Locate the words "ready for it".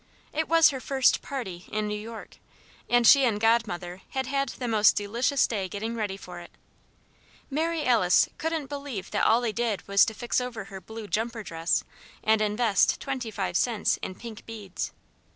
5.93-6.49